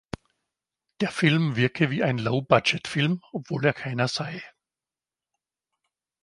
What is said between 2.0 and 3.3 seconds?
ein Low-Budget-Film,